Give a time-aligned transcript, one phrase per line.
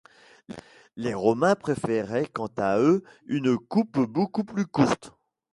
[0.95, 5.13] Les Romains préféraient quant à eux une coupe beaucoup plus courte.